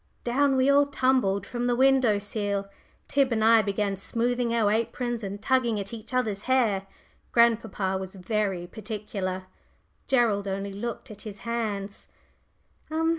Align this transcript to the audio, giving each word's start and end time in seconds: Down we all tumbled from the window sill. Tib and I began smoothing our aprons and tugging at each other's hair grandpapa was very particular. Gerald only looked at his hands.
Down 0.23 0.55
we 0.55 0.67
all 0.67 0.87
tumbled 0.87 1.45
from 1.45 1.67
the 1.67 1.75
window 1.75 2.17
sill. 2.17 2.67
Tib 3.07 3.31
and 3.31 3.45
I 3.45 3.61
began 3.61 3.95
smoothing 3.95 4.51
our 4.51 4.71
aprons 4.71 5.21
and 5.21 5.39
tugging 5.39 5.79
at 5.79 5.93
each 5.93 6.11
other's 6.11 6.41
hair 6.49 6.87
grandpapa 7.31 7.99
was 7.99 8.15
very 8.15 8.65
particular. 8.65 9.45
Gerald 10.07 10.47
only 10.47 10.73
looked 10.73 11.11
at 11.11 11.21
his 11.21 11.41
hands. 11.45 12.07